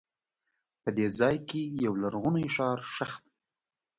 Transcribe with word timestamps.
په 0.81 0.89
دې 0.97 1.07
ځای 1.19 1.35
کې 1.49 1.61
یو 1.85 1.93
لرغونی 2.03 2.45
ښار 2.55 2.79
ښخ 2.93 3.13
دی. 3.23 3.31